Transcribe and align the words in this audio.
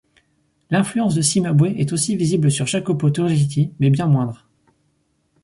L'influence 0.71 1.13
de 1.13 1.21
Cimabue 1.21 1.75
est 1.79 1.93
aussi 1.93 2.15
visible 2.15 2.49
sur 2.49 2.65
Jacopo 2.65 3.11
Torriti 3.11 3.71
mais 3.79 3.91
bien 3.91 4.07
moindre. 4.07 4.49